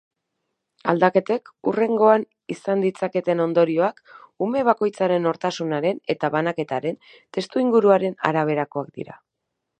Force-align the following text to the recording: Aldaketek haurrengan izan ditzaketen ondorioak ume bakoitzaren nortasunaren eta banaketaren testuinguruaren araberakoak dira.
Aldaketek 0.93 1.51
haurrengan 1.71 2.25
izan 2.53 2.81
ditzaketen 2.85 3.43
ondorioak 3.45 4.01
ume 4.47 4.65
bakoitzaren 4.71 5.29
nortasunaren 5.29 6.03
eta 6.15 6.33
banaketaren 6.39 6.99
testuinguruaren 7.39 8.19
araberakoak 8.33 8.93
dira. 8.99 9.21